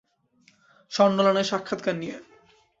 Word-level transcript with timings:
শন 0.91 1.09
নোলানের 1.15 1.49
সাক্ষাৎকার 1.51 1.95
নিয়ে। 1.95 2.15